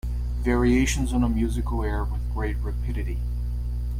[0.41, 3.19] Variations on a musical air With great rapidity.